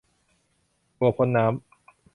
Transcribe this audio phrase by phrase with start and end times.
[0.99, 1.55] บัวพ้นน้ำ